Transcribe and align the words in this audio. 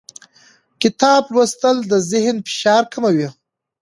کتاب 0.81 1.23
لوستل 1.33 1.77
د 1.91 1.93
ذهني 2.11 2.41
فشار 2.47 2.83
کموي 2.93 3.29